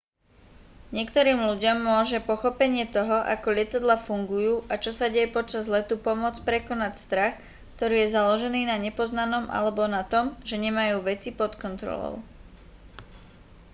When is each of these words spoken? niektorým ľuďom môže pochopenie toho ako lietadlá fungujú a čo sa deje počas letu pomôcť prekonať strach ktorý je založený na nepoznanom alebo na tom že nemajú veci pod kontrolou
niektorým 0.97 1.39
ľuďom 1.49 1.77
môže 1.91 2.25
pochopenie 2.29 2.85
toho 2.97 3.17
ako 3.33 3.47
lietadlá 3.57 3.95
fungujú 4.07 4.55
a 4.71 4.81
čo 4.83 4.89
sa 4.97 5.07
deje 5.13 5.27
počas 5.37 5.69
letu 5.75 5.93
pomôcť 6.05 6.41
prekonať 6.49 6.93
strach 7.03 7.35
ktorý 7.77 7.95
je 8.09 8.13
založený 8.17 8.61
na 8.65 8.77
nepoznanom 8.85 9.45
alebo 9.57 9.83
na 9.95 10.01
tom 10.13 10.25
že 10.49 10.55
nemajú 10.65 10.97
veci 11.11 11.29
pod 11.39 11.51
kontrolou 11.63 12.15